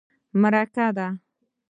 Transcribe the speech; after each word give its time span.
_مرکه 0.41 0.87
ده. 0.97 1.07